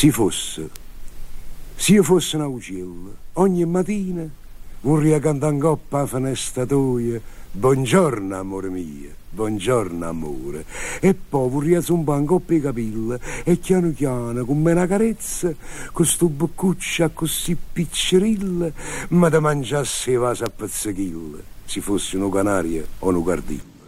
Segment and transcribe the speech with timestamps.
[0.00, 0.70] Si fosse,
[1.76, 4.26] se io fosse un uccello, ogni mattina
[4.80, 7.20] vorrei cantare in coppa a finestra tua,
[7.50, 10.64] buongiorno amore mio, buongiorno amore,
[11.00, 15.52] e poi vorrei zumbare in coppa i capelli e piano piano, come una carezza,
[15.92, 18.72] questo boccuccia così piccerilla,
[19.08, 23.79] ma da mangiasse vaso a pezzechille, se fosse una canaria o un cardillo.